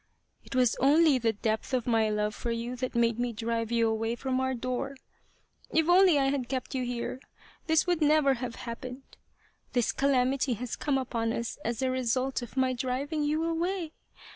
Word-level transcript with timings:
It 0.43 0.55
was 0.55 0.75
only 0.79 1.19
the 1.19 1.31
depth 1.33 1.75
of 1.75 1.85
my 1.85 2.09
love 2.09 2.33
for 2.33 2.49
you 2.49 2.75
that 2.77 2.95
made 2.95 3.19
me 3.19 3.31
drive 3.31 3.71
you 3.71 3.87
away 3.87 4.15
from 4.15 4.39
our 4.39 4.55
door. 4.55 4.97
If 5.69 5.87
only 5.87 6.17
I 6.17 6.29
had 6.29 6.49
kept 6.49 6.73
you 6.73 6.83
here 6.83 7.19
this 7.67 7.85
would 7.85 8.01
never 8.01 8.33
have 8.33 8.55
hap 8.55 8.81
pened. 8.81 9.03
This 9.73 9.91
calamity 9.91 10.53
has 10.53 10.75
come 10.75 10.97
upon 10.97 11.31
us 11.31 11.59
as 11.63 11.83
a 11.83 11.91
result 11.91 12.41
of 12.41 12.57
my 12.57 12.73
driving 12.73 13.21
you 13.21 13.43
away. 13.43 13.91